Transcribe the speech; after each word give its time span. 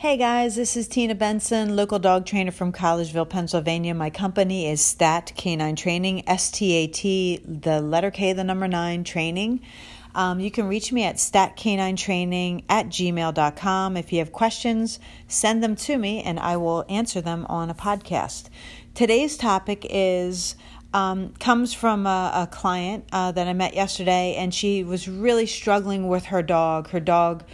Hey 0.00 0.16
guys, 0.16 0.56
this 0.56 0.78
is 0.78 0.88
Tina 0.88 1.14
Benson, 1.14 1.76
local 1.76 1.98
dog 1.98 2.24
trainer 2.24 2.52
from 2.52 2.72
Collegeville, 2.72 3.28
Pennsylvania. 3.28 3.92
My 3.92 4.08
company 4.08 4.66
is 4.66 4.80
Stat 4.80 5.34
K9 5.36 5.76
Training, 5.76 6.26
S 6.26 6.50
T 6.50 6.72
A 6.72 6.86
T, 6.86 7.42
the 7.44 7.82
letter 7.82 8.10
K, 8.10 8.32
the 8.32 8.42
number 8.42 8.66
nine 8.66 9.04
training. 9.04 9.60
Um, 10.14 10.40
you 10.40 10.50
can 10.50 10.68
reach 10.68 10.90
me 10.90 11.04
at 11.04 11.16
statk9training 11.16 12.64
at 12.70 12.86
gmail.com. 12.86 13.98
If 13.98 14.10
you 14.10 14.20
have 14.20 14.32
questions, 14.32 15.00
send 15.28 15.62
them 15.62 15.76
to 15.76 15.98
me 15.98 16.22
and 16.22 16.40
I 16.40 16.56
will 16.56 16.86
answer 16.88 17.20
them 17.20 17.44
on 17.50 17.68
a 17.68 17.74
podcast. 17.74 18.48
Today's 18.94 19.36
topic 19.36 19.86
is 19.90 20.56
um, 20.94 21.34
comes 21.34 21.74
from 21.74 22.06
a, 22.06 22.32
a 22.34 22.46
client 22.46 23.04
uh, 23.12 23.32
that 23.32 23.46
I 23.46 23.52
met 23.52 23.74
yesterday, 23.74 24.34
and 24.36 24.52
she 24.52 24.82
was 24.82 25.06
really 25.06 25.46
struggling 25.46 26.08
with 26.08 26.24
her 26.24 26.42
dog. 26.42 26.88
Her 26.88 27.00
dog 27.00 27.44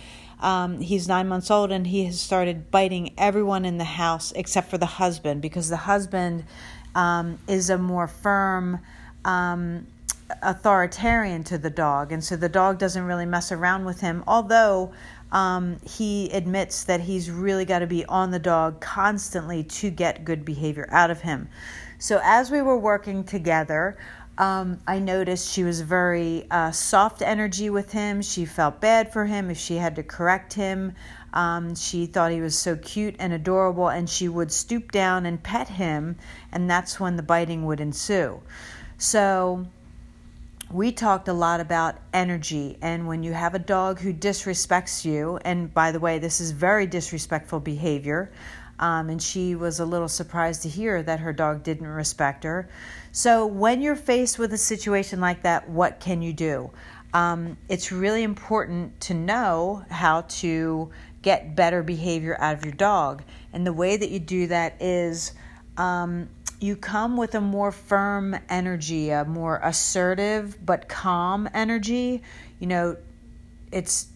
um, 0.40 0.80
he's 0.80 1.08
nine 1.08 1.28
months 1.28 1.50
old 1.50 1.72
and 1.72 1.86
he 1.86 2.04
has 2.04 2.20
started 2.20 2.70
biting 2.70 3.14
everyone 3.16 3.64
in 3.64 3.78
the 3.78 3.84
house 3.84 4.32
except 4.32 4.70
for 4.70 4.78
the 4.78 4.86
husband 4.86 5.40
because 5.42 5.68
the 5.68 5.77
husband 5.77 6.44
um, 6.94 7.38
is 7.48 7.70
a 7.70 7.78
more 7.78 8.06
firm 8.06 8.80
um, 9.24 9.86
authoritarian 10.42 11.44
to 11.44 11.58
the 11.58 11.70
dog. 11.70 12.12
And 12.12 12.22
so 12.22 12.36
the 12.36 12.48
dog 12.48 12.78
doesn't 12.78 13.02
really 13.02 13.27
mess 13.27 13.52
around 13.52 13.84
with 13.84 14.00
him, 14.00 14.24
although 14.27 14.92
um, 15.32 15.78
he 15.84 16.30
admits 16.30 16.84
that 16.84 17.00
he's 17.00 17.30
really 17.30 17.64
got 17.64 17.80
to 17.80 17.86
be 17.86 18.05
on 18.06 18.30
the 18.30 18.38
dog 18.38 18.80
constantly 18.80 19.64
to 19.64 19.91
get 19.91 20.24
good 20.24 20.44
behavior 20.44 20.88
out 20.91 21.10
of 21.10 21.20
him. 21.20 21.48
So 21.98 22.20
as 22.22 22.50
we 22.50 22.62
were 22.62 22.78
working 22.78 23.24
together, 23.24 23.96
um, 24.38 24.80
I 24.86 24.98
noticed 24.98 25.50
she 25.50 25.64
was 25.64 25.80
very 25.80 26.46
uh, 26.50 26.70
soft 26.70 27.22
energy 27.22 27.70
with 27.70 27.92
him. 27.92 28.20
She 28.20 28.44
felt 28.44 28.80
bad 28.80 29.12
for 29.12 29.24
him 29.24 29.50
if 29.50 29.56
she 29.56 29.77
had 29.77 29.96
to 29.96 30.02
correct 30.02 30.52
him. 30.52 30.94
Um, 31.32 31.74
she 31.74 32.06
thought 32.06 32.32
he 32.32 32.41
was 32.41 32.56
so 32.56 32.77
cute 32.77 33.16
and 33.18 33.32
adorable, 33.32 33.88
and 33.88 34.08
she 34.08 34.28
would 34.28 34.52
stoop 34.52 34.92
down 34.92 35.27
and 35.27 35.42
pet 35.42 35.69
him, 35.69 36.16
and 36.52 36.69
that's 36.69 37.00
when 37.00 37.16
the 37.16 37.22
biting 37.22 37.64
would 37.66 37.80
ensue. 37.80 38.41
So, 38.98 39.66
we 40.70 40.92
talked 40.92 41.28
a 41.28 41.33
lot 41.33 41.61
about 41.61 41.96
energy, 42.12 42.78
and 42.83 43.06
when 43.06 43.22
you 43.22 43.33
have 43.33 43.55
a 43.55 43.58
dog 43.58 44.00
who 44.00 44.12
disrespects 44.12 45.05
you, 45.05 45.39
and 45.44 45.72
by 45.72 45.92
the 45.92 46.00
way, 46.00 46.18
this 46.18 46.41
is 46.41 46.50
very 46.50 46.86
disrespectful 46.86 47.61
behavior. 47.61 48.33
Um, 48.78 49.08
and 49.08 49.22
she 49.22 49.55
was 49.55 49.80
a 49.80 49.84
little 49.84 50.08
surprised 50.08 50.62
to 50.62 50.69
hear 50.69 51.02
that 51.02 51.20
her 51.20 51.32
dog 51.32 51.62
didn't 51.62 51.86
respect 51.86 52.44
her. 52.44 52.69
So, 53.12 53.46
when 53.46 53.80
you're 53.80 53.96
faced 53.96 54.38
with 54.38 54.52
a 54.52 54.58
situation 54.58 55.20
like 55.20 55.42
that, 55.42 55.68
what 55.68 56.00
can 56.00 56.20
you 56.20 56.33
do? 56.33 56.70
Um, 57.14 57.56
it's 57.68 57.91
really 57.91 58.22
important 58.22 59.00
to 59.02 59.14
know 59.14 59.84
how 59.88 60.22
to 60.22 60.91
get 61.22 61.56
better 61.56 61.83
behavior 61.83 62.36
out 62.38 62.55
of 62.55 62.64
your 62.64 62.74
dog. 62.74 63.22
And 63.52 63.66
the 63.66 63.72
way 63.72 63.96
that 63.96 64.10
you 64.10 64.18
do 64.18 64.48
that 64.48 64.80
is 64.80 65.33
um, 65.77 66.28
you 66.61 66.77
come 66.77 67.16
with 67.16 67.34
a 67.34 67.40
more 67.40 67.72
firm 67.72 68.36
energy, 68.48 69.11
a 69.11 69.24
more 69.24 69.61
assertive 69.62 70.58
but 70.64 70.88
calm 70.88 71.48
energy. 71.55 72.22
You 72.58 72.66
know, 72.66 72.96
it's 73.72 74.08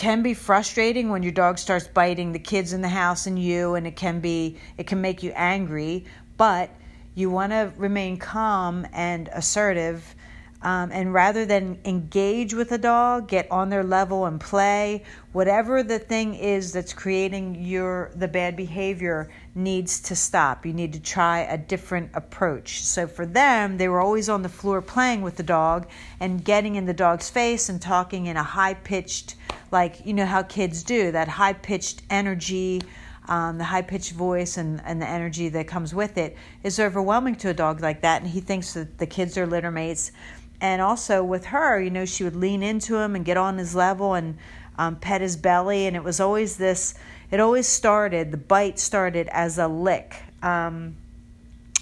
can 0.00 0.22
be 0.22 0.32
frustrating 0.32 1.10
when 1.10 1.22
your 1.22 1.30
dog 1.30 1.58
starts 1.58 1.86
biting 1.86 2.32
the 2.32 2.38
kids 2.38 2.72
in 2.72 2.80
the 2.80 2.88
house 2.88 3.26
and 3.26 3.38
you 3.38 3.74
and 3.74 3.86
it 3.86 3.96
can 3.96 4.18
be 4.18 4.56
it 4.78 4.86
can 4.86 4.98
make 4.98 5.22
you 5.22 5.30
angry 5.36 6.06
but 6.38 6.70
you 7.14 7.28
want 7.28 7.52
to 7.52 7.70
remain 7.76 8.16
calm 8.16 8.86
and 8.94 9.28
assertive 9.34 10.14
um, 10.62 10.90
and 10.92 11.14
rather 11.14 11.46
than 11.46 11.78
engage 11.84 12.52
with 12.52 12.72
a 12.72 12.78
dog 12.78 13.28
get 13.28 13.50
on 13.50 13.70
their 13.70 13.82
level 13.82 14.26
and 14.26 14.40
play 14.40 15.02
whatever 15.32 15.82
the 15.82 15.98
thing 15.98 16.34
is 16.34 16.72
that's 16.72 16.92
creating 16.92 17.54
your 17.54 18.10
the 18.14 18.28
bad 18.28 18.56
behavior 18.56 19.30
needs 19.54 20.00
to 20.00 20.14
stop. 20.14 20.66
You 20.66 20.72
need 20.72 20.92
to 20.92 21.00
try 21.00 21.40
a 21.40 21.56
different 21.56 22.10
approach. 22.14 22.82
So 22.82 23.06
for 23.06 23.24
them 23.24 23.78
they 23.78 23.88
were 23.88 24.00
always 24.00 24.28
on 24.28 24.42
the 24.42 24.48
floor 24.48 24.82
playing 24.82 25.22
with 25.22 25.36
the 25.36 25.42
dog 25.42 25.88
and 26.18 26.44
getting 26.44 26.74
in 26.74 26.84
the 26.84 26.94
dog's 26.94 27.30
face 27.30 27.68
and 27.68 27.80
talking 27.80 28.26
in 28.26 28.36
a 28.36 28.42
high 28.42 28.74
pitched 28.74 29.36
like 29.70 30.04
you 30.04 30.12
know 30.12 30.26
how 30.26 30.42
kids 30.42 30.82
do 30.82 31.12
that 31.12 31.28
high 31.28 31.52
pitched 31.54 32.02
energy 32.10 32.82
um, 33.28 33.58
the 33.58 33.64
high 33.64 33.82
pitched 33.82 34.12
voice 34.12 34.56
and, 34.56 34.82
and 34.84 35.00
the 35.00 35.08
energy 35.08 35.48
that 35.50 35.68
comes 35.68 35.94
with 35.94 36.18
it. 36.18 36.36
Is 36.64 36.80
overwhelming 36.80 37.36
to 37.36 37.50
a 37.50 37.54
dog 37.54 37.80
like 37.80 38.02
that 38.02 38.20
and 38.20 38.30
he 38.30 38.40
thinks 38.40 38.74
that 38.74 38.98
the 38.98 39.06
kids 39.06 39.38
are 39.38 39.46
litter 39.46 39.70
mates 39.70 40.12
and 40.60 40.82
also 40.82 41.22
with 41.22 41.46
her 41.46 41.80
you 41.80 41.90
know 41.90 42.04
she 42.04 42.24
would 42.24 42.36
lean 42.36 42.62
into 42.62 42.96
him 42.96 43.14
and 43.14 43.24
get 43.24 43.36
on 43.36 43.58
his 43.58 43.74
level 43.74 44.14
and 44.14 44.36
um, 44.80 44.96
pet 44.96 45.20
his 45.20 45.36
belly. 45.36 45.86
And 45.86 45.94
it 45.94 46.02
was 46.02 46.18
always 46.20 46.56
this 46.56 46.94
it 47.30 47.38
always 47.38 47.68
started 47.68 48.32
the 48.32 48.38
bite 48.38 48.78
started 48.78 49.28
as 49.30 49.58
a 49.58 49.68
lick. 49.68 50.16
Um, 50.42 50.96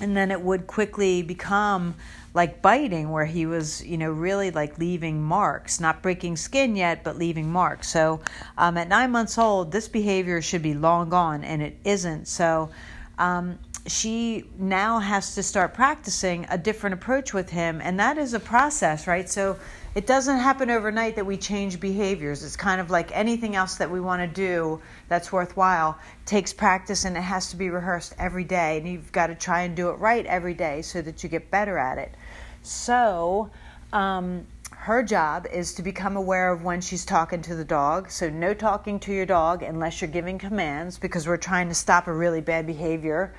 and 0.00 0.16
then 0.16 0.31
it 0.31 0.41
would 0.41 0.66
quickly 0.66 1.22
become 1.22 1.94
like 2.34 2.61
biting 2.61 3.11
where 3.11 3.25
he 3.25 3.47
was 3.47 3.84
you 3.84 3.97
know 3.97 4.11
really 4.11 4.50
like 4.50 4.78
leaving 4.78 5.22
marks 5.22 5.81
not 5.81 6.03
breaking 6.03 6.37
skin 6.37 6.77
yet 6.77 7.05
but 7.05 7.16
leaving 7.16 7.50
marks. 7.50 7.89
So 7.89 8.21
um, 8.59 8.77
at 8.77 8.89
nine 8.89 9.12
months 9.12 9.39
old 9.39 9.71
this 9.71 9.87
behavior 9.87 10.43
should 10.43 10.62
be 10.62 10.75
long 10.75 11.09
gone 11.09 11.45
and 11.45 11.62
it 11.62 11.78
isn't. 11.84 12.27
So 12.27 12.71
um, 13.16 13.59
she 13.91 14.44
now 14.59 14.99
has 14.99 15.34
to 15.34 15.43
start 15.43 15.75
practicing 15.75 16.47
a 16.50 16.59
different 16.59 16.94
approach 16.94 17.32
with 17.32 17.50
him 17.50 17.81
and 17.82 17.99
that 17.99 18.19
is 18.19 18.34
a 18.34 18.41
process 18.41 19.06
right 19.06 19.28
so 19.28 19.56
it 19.99 20.06
doesn't 20.06 20.37
happen 20.38 20.71
overnight 20.71 21.16
that 21.16 21.26
we 21.26 21.37
change 21.37 21.81
behaviors. 21.81 22.44
It's 22.44 22.54
kind 22.54 22.81
of 22.81 22.88
like 22.88 23.10
anything 23.16 23.56
else 23.56 23.75
that 23.78 23.91
we 23.91 24.00
want 24.00 24.22
to 24.22 24.28
do 24.28 24.81
that's 25.09 25.32
worthwhile 25.32 25.98
takes 26.25 26.53
practice 26.53 27.04
and 27.04 27.16
it 27.16 27.22
has 27.22 27.50
to 27.50 27.56
be 27.56 27.69
rehearsed 27.69 28.15
every 28.16 28.44
day. 28.44 28.78
And 28.78 28.87
you've 28.87 29.10
got 29.10 29.27
to 29.27 29.34
try 29.34 29.62
and 29.62 29.75
do 29.75 29.88
it 29.88 29.94
right 29.94 30.25
every 30.27 30.54
day 30.54 30.82
so 30.82 31.03
that 31.03 31.25
you 31.25 31.28
get 31.28 31.50
better 31.50 31.78
at 31.78 31.98
it. 31.98 32.15
So, 32.62 33.50
um, 33.93 34.47
her 34.71 35.03
job 35.03 35.47
is 35.53 35.75
to 35.75 35.82
become 35.82 36.16
aware 36.16 36.53
of 36.53 36.62
when 36.62 36.81
she's 36.81 37.04
talking 37.04 37.43
to 37.43 37.56
the 37.56 37.65
dog. 37.65 38.09
So, 38.10 38.31
no 38.31 38.54
talking 38.54 39.00
to 39.00 39.12
your 39.12 39.27
dog 39.27 39.65
unless 39.65 40.00
you're 40.00 40.10
giving 40.10 40.38
commands 40.38 40.97
because 40.97 41.27
we're 41.27 41.38
trying 41.38 41.69
to 41.71 41.75
stop 41.75 42.06
a 42.06 42.12
really 42.12 42.41
bad 42.41 42.66
behavior. 42.69 43.34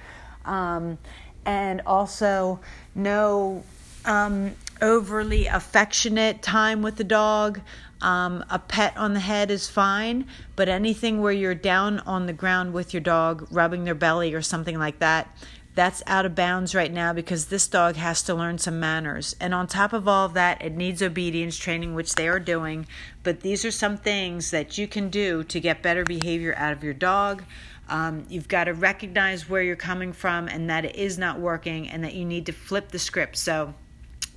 Um, 0.45 0.97
and 1.45 1.81
also, 1.85 2.59
no 2.95 3.63
um, 4.05 4.55
overly 4.81 5.47
affectionate 5.47 6.41
time 6.41 6.81
with 6.81 6.95
the 6.95 7.03
dog. 7.03 7.61
Um, 8.01 8.45
a 8.49 8.59
pet 8.59 8.95
on 8.95 9.13
the 9.13 9.19
head 9.19 9.51
is 9.51 9.67
fine, 9.67 10.25
but 10.55 10.69
anything 10.69 11.21
where 11.21 11.33
you're 11.33 11.55
down 11.55 11.99
on 12.01 12.27
the 12.27 12.33
ground 12.33 12.73
with 12.73 12.93
your 12.93 13.01
dog, 13.01 13.45
rubbing 13.51 13.83
their 13.83 13.95
belly 13.95 14.33
or 14.33 14.41
something 14.41 14.79
like 14.79 14.99
that, 14.99 15.27
that's 15.75 16.03
out 16.07 16.25
of 16.25 16.35
bounds 16.35 16.75
right 16.75 16.91
now 16.91 17.13
because 17.13 17.45
this 17.45 17.67
dog 17.67 17.95
has 17.95 18.21
to 18.23 18.33
learn 18.33 18.57
some 18.57 18.79
manners. 18.79 19.35
And 19.39 19.53
on 19.53 19.67
top 19.67 19.93
of 19.93 20.07
all 20.07 20.25
of 20.25 20.33
that, 20.33 20.61
it 20.61 20.75
needs 20.75 21.01
obedience 21.01 21.57
training, 21.57 21.95
which 21.95 22.15
they 22.15 22.27
are 22.27 22.39
doing. 22.39 22.87
But 23.23 23.41
these 23.41 23.63
are 23.63 23.71
some 23.71 23.97
things 23.97 24.51
that 24.51 24.77
you 24.77 24.87
can 24.87 25.09
do 25.09 25.43
to 25.45 25.59
get 25.59 25.81
better 25.81 26.03
behavior 26.03 26.55
out 26.57 26.73
of 26.73 26.83
your 26.83 26.93
dog. 26.93 27.43
Um, 27.87 28.25
you've 28.29 28.47
got 28.47 28.65
to 28.65 28.73
recognize 28.73 29.49
where 29.49 29.61
you're 29.61 29.75
coming 29.75 30.13
from 30.13 30.47
and 30.47 30.69
that 30.69 30.85
it 30.85 30.95
is 30.95 31.17
not 31.17 31.39
working 31.39 31.89
and 31.89 32.03
that 32.03 32.13
you 32.13 32.25
need 32.25 32.45
to 32.47 32.51
flip 32.51 32.89
the 32.89 32.99
script. 32.99 33.37
So, 33.37 33.73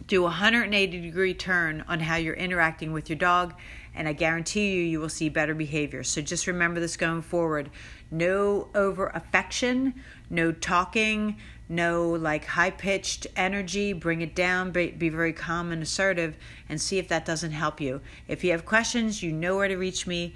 do 0.07 0.21
a 0.23 0.25
180 0.25 1.01
degree 1.01 1.35
turn 1.35 1.85
on 1.87 2.01
how 2.01 2.17
you're 2.17 2.35
interacting 2.35 2.93
with 2.93 3.09
your 3.09 3.19
dog, 3.19 3.55
and 3.95 4.09
I 4.09 4.13
guarantee 4.13 4.73
you, 4.75 4.83
you 4.83 5.01
will 5.01 5.09
see 5.09 5.29
better 5.29 5.55
behavior. 5.55 6.03
So 6.03 6.21
just 6.21 6.47
remember 6.47 6.81
this 6.81 6.97
going 6.97 7.23
forward 7.23 7.71
no 8.11 8.69
over 8.75 9.07
affection, 9.07 9.95
no 10.29 10.53
talking, 10.53 11.37
no 11.69 12.11
like 12.11 12.45
high 12.45 12.71
pitched 12.71 13.27
energy. 13.35 13.95
Bring 13.95 14.21
it 14.21 14.35
down, 14.35 14.71
be, 14.71 14.91
very 14.91 15.33
calm 15.33 15.73
and 15.73 15.83
assertive, 15.83 16.37
and 16.69 16.81
see 16.81 16.99
if 16.99 17.09
that 17.09 17.25
doesn't 17.25 17.53
help 17.53 17.81
you. 17.81 18.03
If 18.29 18.45
you 18.45 18.51
have 18.51 18.67
questions, 18.67 19.23
you 19.23 19.33
know 19.33 19.57
where 19.57 19.69
to 19.69 19.77
reach 19.77 20.07
me. 20.07 20.35